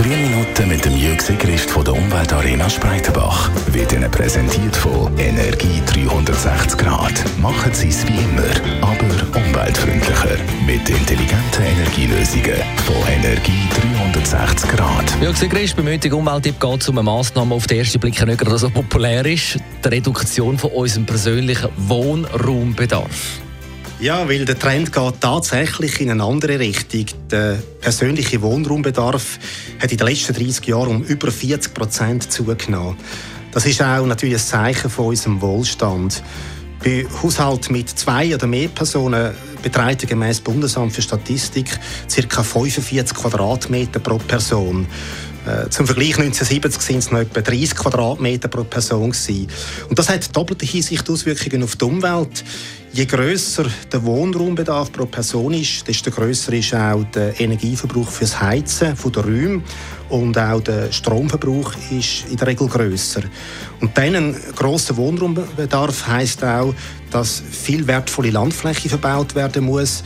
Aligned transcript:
Die 0.00 0.08
grünen 0.08 0.30
Minuten 0.30 0.68
mit 0.68 0.82
dem 0.82 0.96
Jürg 0.96 1.20
Sigrist 1.20 1.70
von 1.70 1.84
der 1.84 1.92
Umweltarena 1.92 2.70
Spreitenbach 2.70 3.50
wird 3.66 3.92
Ihnen 3.92 4.10
präsentiert 4.10 4.74
von 4.74 5.12
Energie 5.18 5.82
360 5.92 6.78
Grad. 6.78 7.12
Machen 7.38 7.74
Sie 7.74 7.88
es 7.88 8.06
wie 8.06 8.14
immer, 8.14 8.48
aber 8.80 9.38
umweltfreundlicher. 9.38 10.38
Mit 10.64 10.88
intelligenten 10.88 11.62
Energielösungen 11.62 12.62
von 12.86 13.12
Energie 13.12 13.68
360 14.14 14.70
Grad. 14.70 15.20
Jürg 15.20 15.36
Sigrist, 15.36 15.76
beim 15.76 15.88
heutigen 15.88 16.14
Umwelttipp 16.14 16.58
geht 16.58 16.80
es 16.80 16.88
um 16.88 16.96
eine 16.96 17.04
Massnahme, 17.04 17.54
auf 17.54 17.66
den 17.66 17.80
ersten 17.80 18.00
Blick 18.00 18.24
nicht 18.24 18.38
gerade 18.38 18.56
so 18.56 18.70
populär 18.70 19.26
ist. 19.26 19.58
Die 19.84 19.88
Reduktion 19.88 20.56
von 20.56 20.70
unserem 20.70 21.04
persönlichen 21.04 21.68
Wohnraumbedarf. 21.76 23.42
Ja, 24.00 24.26
weil 24.26 24.46
der 24.46 24.58
Trend 24.58 24.94
geht 24.94 25.20
tatsächlich 25.20 26.00
in 26.00 26.10
eine 26.10 26.24
andere 26.24 26.58
Richtung. 26.58 27.04
Der 27.30 27.62
persönliche 27.82 28.40
Wohnraumbedarf 28.40 29.38
hat 29.78 29.92
in 29.92 29.98
den 29.98 30.06
letzten 30.06 30.32
30 30.32 30.66
Jahren 30.68 30.88
um 30.88 31.02
über 31.02 31.30
40 31.30 31.74
Prozent 31.74 32.32
zugenommen. 32.32 32.96
Das 33.52 33.66
ist 33.66 33.82
auch 33.82 34.06
natürlich 34.06 34.36
ein 34.36 34.40
Zeichen 34.40 34.88
von 34.88 35.08
unserem 35.08 35.42
Wohlstand. 35.42 36.22
Bei 36.82 37.04
Haushalten 37.22 37.74
mit 37.74 37.90
zwei 37.90 38.34
oder 38.34 38.46
mehr 38.46 38.68
Personen 38.68 39.34
beträgt 39.62 40.08
gemäß 40.08 40.40
Bundesamt 40.40 40.94
für 40.94 41.02
Statistik 41.02 41.68
ca. 42.30 42.42
45 42.42 43.14
Quadratmeter 43.14 44.00
pro 44.00 44.16
Person. 44.16 44.86
Äh, 45.46 45.68
zum 45.68 45.84
Vergleich 45.84 46.18
1970 46.18 46.80
sind 46.80 46.98
es 46.98 47.10
noch 47.10 47.20
etwa 47.20 47.42
30 47.42 47.76
Quadratmeter 47.76 48.48
pro 48.48 48.64
Person. 48.64 49.14
Und 49.90 49.98
das 49.98 50.08
hat 50.08 50.34
doppelte 50.34 50.64
Hinsicht 50.64 51.08
Auswirkungen 51.10 51.62
auf 51.62 51.76
die 51.76 51.84
Umwelt. 51.84 52.44
Je 52.92 53.06
grösser 53.06 53.66
der 53.92 54.04
Wohnraumbedarf 54.04 54.90
pro 54.90 55.06
Person 55.06 55.54
ist, 55.54 55.86
desto 55.86 56.10
grösser 56.10 56.52
ist 56.54 56.74
auch 56.74 57.04
der 57.14 57.40
Energieverbrauch 57.40 58.08
fürs 58.08 58.40
Heizen 58.40 58.96
der 59.14 59.24
Räume 59.24 59.62
und 60.08 60.36
auch 60.36 60.60
der 60.60 60.90
Stromverbrauch 60.90 61.72
ist 61.92 62.24
in 62.28 62.36
der 62.36 62.48
Regel 62.48 62.66
grösser. 62.66 63.22
Und 63.80 63.96
dann 63.96 64.16
ein 64.16 64.36
grosser 64.56 64.96
Wohnraumbedarf 64.96 66.08
heißt 66.08 66.42
auch, 66.42 66.74
dass 67.12 67.40
viel 67.48 67.86
wertvolle 67.86 68.30
Landfläche 68.30 68.88
verbaut 68.88 69.36
werden 69.36 69.66
muss 69.66 70.02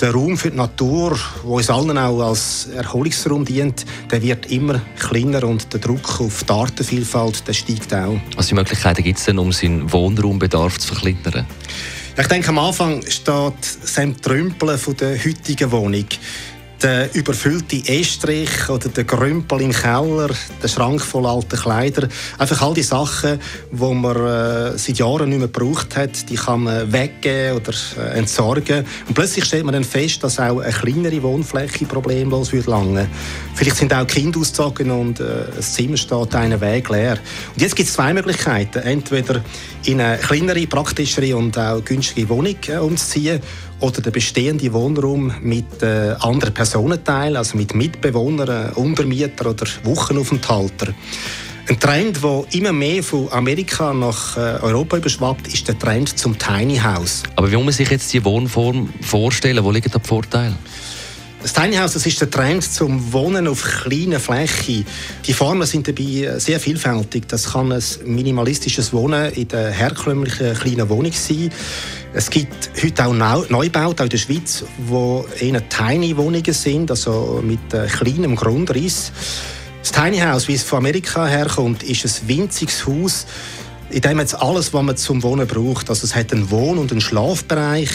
der 0.00 0.12
Raum 0.12 0.36
für 0.36 0.50
die 0.50 0.56
Natur, 0.56 1.18
der 1.42 1.50
uns 1.50 1.68
allen 1.68 1.98
auch 1.98 2.20
als 2.20 2.68
Erholungsraum 2.74 3.44
dient, 3.44 3.84
der 4.10 4.22
wird 4.22 4.50
immer 4.50 4.80
kleiner 4.98 5.44
und 5.44 5.70
der 5.72 5.80
Druck 5.80 6.20
auf 6.20 6.44
die 6.44 6.52
Artenvielfalt 6.52 7.46
der 7.46 7.52
steigt 7.52 7.92
auch. 7.92 8.18
Was 8.30 8.46
also 8.46 8.54
Möglichkeiten 8.54 9.02
gibt 9.02 9.18
es 9.18 9.26
denn, 9.26 9.38
um 9.38 9.52
seinen 9.52 9.92
Wohnraumbedarf 9.92 10.78
zu 10.78 10.94
verkleinern? 10.94 11.46
Ich 12.20 12.26
denke, 12.26 12.50
am 12.50 12.58
Anfang 12.58 13.02
steht 13.08 13.64
Sam 13.84 14.20
Trümpeln 14.20 14.76
von 14.78 14.94
der 14.94 15.16
heutigen 15.16 15.72
Wohnung 15.72 16.04
der 16.82 17.14
überfüllte 17.14 17.82
Estrich 17.86 18.68
oder 18.68 18.88
der 18.88 19.04
Grümpel 19.04 19.60
im 19.60 19.72
Keller, 19.72 20.30
der 20.62 20.68
Schrank 20.68 21.00
voll 21.00 21.26
alter 21.26 21.56
Kleider. 21.56 22.08
Einfach 22.38 22.62
all 22.62 22.74
die 22.74 22.82
Sachen, 22.82 23.38
die 23.70 23.94
man 23.94 24.16
äh, 24.16 24.78
seit 24.78 24.98
Jahren 24.98 25.28
nicht 25.28 25.38
mehr 25.38 25.48
gebraucht 25.48 25.96
hat, 25.96 26.28
die 26.30 26.36
kann 26.36 26.64
man 26.64 26.92
weggeben 26.92 27.56
oder 27.56 27.72
äh, 27.98 28.18
entsorgen. 28.18 28.84
Und 29.06 29.14
plötzlich 29.14 29.44
stellt 29.44 29.64
man 29.64 29.74
dann 29.74 29.84
fest, 29.84 30.24
dass 30.24 30.38
auch 30.38 30.60
eine 30.60 30.72
kleinere 30.72 31.22
Wohnfläche 31.22 31.84
problemlos 31.84 32.52
wird 32.52 32.66
lange. 32.66 33.08
Vielleicht 33.54 33.76
sind 33.76 33.92
auch 33.92 34.06
Kinder 34.06 34.40
ausgezogen 34.40 34.90
und 34.90 35.20
äh, 35.20 35.24
das 35.54 35.74
Zimmer 35.74 35.96
steht 35.96 36.34
einen 36.34 36.60
Weg 36.60 36.88
leer. 36.88 37.18
Und 37.54 37.60
jetzt 37.60 37.76
gibt 37.76 37.88
es 37.88 37.94
zwei 37.94 38.14
Möglichkeiten. 38.14 38.78
Entweder 38.78 39.42
in 39.84 40.00
eine 40.00 40.18
kleinere, 40.18 40.66
praktischere 40.66 41.36
und 41.36 41.58
auch 41.58 41.84
günstige 41.84 42.28
Wohnung 42.28 42.56
umzuziehen 42.80 43.40
oder 43.80 44.00
den 44.00 44.12
bestehenden 44.12 44.72
Wohnraum 44.72 45.32
mit 45.42 45.82
äh, 45.82 46.14
anderen 46.20 46.54
Personenteilen, 46.54 47.36
also 47.36 47.56
mit 47.56 47.74
Mitbewohnern, 47.74 48.72
Untermietern 48.74 49.48
oder 49.48 49.66
Wochenaufenthaltern. 49.84 50.94
Ein 51.68 51.78
Trend, 51.78 52.22
der 52.22 52.44
immer 52.52 52.72
mehr 52.72 53.02
von 53.02 53.30
Amerika 53.30 53.94
nach 53.94 54.36
äh, 54.36 54.40
Europa 54.60 54.96
überschwappt, 54.96 55.46
ist 55.48 55.68
der 55.68 55.78
Trend 55.78 56.18
zum 56.18 56.36
Tiny 56.36 56.78
House. 56.78 57.22
Aber 57.36 57.50
wie 57.50 57.56
muss 57.56 57.64
man 57.64 57.74
sich 57.74 57.90
jetzt 57.90 58.12
die 58.12 58.24
Wohnform 58.24 58.92
vorstellen? 59.02 59.62
Wo 59.62 59.70
liegt 59.70 59.94
der 59.94 60.00
Vorteil? 60.00 60.52
Das 61.42 61.54
Tiny 61.54 61.76
House 61.76 61.94
das 61.94 62.04
ist 62.04 62.20
der 62.20 62.28
Trend 62.28 62.62
zum 62.62 63.14
Wohnen 63.14 63.48
auf 63.48 63.62
kleiner 63.62 64.20
Fläche. 64.20 64.84
Die 65.24 65.32
Formen 65.32 65.66
sind 65.66 65.88
dabei 65.88 66.38
sehr 66.38 66.60
vielfältig. 66.60 67.28
Das 67.28 67.52
kann 67.52 67.72
ein 67.72 67.82
minimalistisches 68.04 68.92
Wohnen 68.92 69.32
in 69.32 69.48
der 69.48 69.70
herkömmlichen 69.70 70.54
kleinen 70.54 70.88
Wohnung 70.90 71.12
sein. 71.12 71.50
Es 72.12 72.28
gibt 72.28 72.70
heute 72.82 73.06
auch 73.06 73.12
Neubauten 73.50 74.06
in 74.06 74.10
der 74.10 74.18
Schweiz, 74.18 74.64
wo 74.78 75.24
eher 75.38 75.68
tiny 75.68 76.16
Wohnungen 76.16 76.52
sind, 76.52 76.90
also 76.90 77.40
mit 77.40 77.60
kleinem 77.70 78.34
Grundriss. 78.34 79.12
Das 79.80 79.92
Tiny 79.92 80.18
House, 80.18 80.48
wie 80.48 80.54
es 80.54 80.64
von 80.64 80.78
Amerika 80.78 81.24
herkommt, 81.26 81.84
ist 81.84 82.04
ein 82.04 82.28
winziges 82.28 82.84
Haus 82.84 83.26
in 83.90 84.00
dem 84.00 84.18
jetzt 84.18 84.34
alles, 84.34 84.72
was 84.72 84.82
man 84.82 84.96
zum 84.96 85.22
Wohnen 85.22 85.46
braucht. 85.46 85.88
Also 85.88 86.04
es 86.04 86.14
hat 86.14 86.32
einen 86.32 86.50
Wohn- 86.50 86.78
und 86.78 86.90
einen 86.92 87.00
Schlafbereich, 87.00 87.90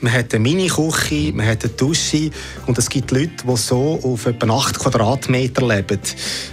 man 0.00 0.12
hat 0.12 0.34
eine 0.34 0.42
Mini-Küche, 0.42 1.32
man 1.32 1.46
hat 1.46 1.64
eine 1.64 1.72
Dusche 1.72 2.30
und 2.66 2.76
es 2.78 2.88
gibt 2.88 3.10
Leute, 3.10 3.46
die 3.46 3.56
so 3.56 4.00
auf 4.02 4.26
etwa 4.26 4.56
8 4.56 4.78
Quadratmeter 4.78 5.66
leben. 5.66 6.00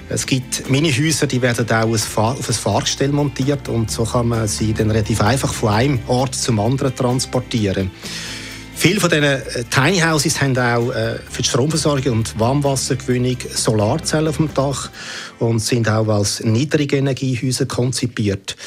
Es 0.09 0.25
gibt 0.25 0.69
Mini-Häuser, 0.69 1.27
die 1.27 1.41
werden 1.41 1.69
auch 1.69 1.93
auf 1.93 2.49
ein 2.49 2.53
Fahrgestell 2.53 3.11
montiert 3.11 3.67
und 3.69 3.89
so 3.89 4.03
kann 4.03 4.27
man 4.27 4.47
sie 4.47 4.73
dann 4.73 4.91
relativ 4.91 5.21
einfach 5.21 5.53
von 5.53 5.69
einem 5.69 5.99
Ort 6.07 6.35
zum 6.35 6.59
anderen 6.59 6.95
transportieren. 6.95 7.91
Viele 8.75 8.99
von 8.99 9.09
diesen 9.09 9.23
äh, 9.23 9.63
Tiny 9.69 9.99
Houses 9.99 10.41
haben 10.41 10.57
auch 10.57 10.91
äh, 10.91 11.19
für 11.29 11.41
die 11.41 11.47
Stromversorgung 11.47 12.13
und 12.13 12.39
Warmwassergewinnung 12.39 13.37
Solarzellen 13.53 14.27
auf 14.27 14.37
dem 14.37 14.53
Dach 14.53 14.89
und 15.39 15.59
sind 15.59 15.87
auch 15.87 16.07
als 16.07 16.43
Niedrigenergiehäuser 16.43 17.65
konzipiert. 17.65 18.57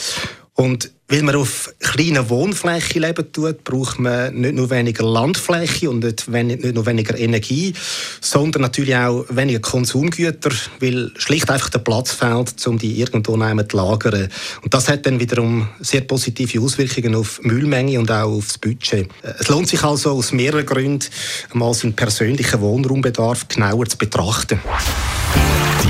Und 0.56 0.90
weil 1.08 1.22
man 1.22 1.36
auf 1.36 1.72
kleinen 1.78 2.28
Wohnflächen 2.30 3.02
leben 3.02 3.30
tut, 3.32 3.62
braucht 3.62 4.00
man 4.00 4.34
nicht 4.34 4.54
nur 4.54 4.70
weniger 4.70 5.04
Landfläche 5.04 5.88
und 5.88 6.02
nicht, 6.02 6.26
nicht 6.28 6.74
nur 6.74 6.84
weniger 6.84 7.16
Energie, 7.16 7.74
sondern 8.20 8.62
natürlich 8.62 8.96
auch 8.96 9.24
weniger 9.28 9.60
Konsumgüter, 9.60 10.50
weil 10.80 11.12
schlicht 11.16 11.48
einfach 11.48 11.68
der 11.68 11.78
Platz 11.80 12.10
fehlt, 12.10 12.66
um 12.66 12.78
die 12.78 12.98
irgendwo 12.98 13.34
zu 13.34 13.76
lagern. 13.76 14.28
Und 14.62 14.74
das 14.74 14.88
hat 14.88 15.06
dann 15.06 15.20
wiederum 15.20 15.68
sehr 15.78 16.00
positive 16.00 16.60
Auswirkungen 16.60 17.14
auf 17.14 17.40
Müllmenge 17.42 18.00
und 18.00 18.10
auch 18.10 18.38
aufs 18.38 18.58
Budget. 18.58 19.08
Es 19.38 19.48
lohnt 19.48 19.68
sich 19.68 19.84
also 19.84 20.12
aus 20.12 20.32
mehreren 20.32 20.66
Gründen, 20.66 21.06
mal 21.52 21.72
seinen 21.74 21.94
persönlichen 21.94 22.60
Wohnraumbedarf 22.60 23.46
genauer 23.46 23.86
zu 23.86 23.98
betrachten. 23.98 24.58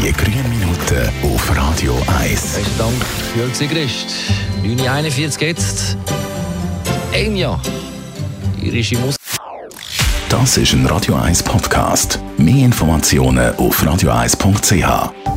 Die 0.03 0.13
grünen 0.13 0.49
Minuten 0.51 1.11
auf 1.23 1.57
Radio 1.57 1.95
1. 2.21 2.31
Besten 2.31 2.79
Dank, 2.79 2.95
Jörg 3.37 3.55
Sigrist. 3.55 4.09
9.41 4.63 5.41
jetzt. 5.43 5.97
Enya. 7.13 7.59
Irische 8.63 8.99
Musik. 8.99 9.21
Das 10.29 10.59
ist 10.59 10.73
ein 10.75 10.87
Radio 10.87 11.15
1 11.15 11.43
Podcast. 11.43 12.21
Mehr 12.37 12.67
Informationen 12.67 13.57
auf 13.57 13.83
radio1.ch. 13.83 15.36